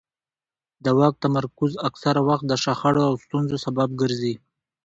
[0.83, 4.33] د واک تمرکز اکثره وخت د شخړو او ستونزو سبب ګرځي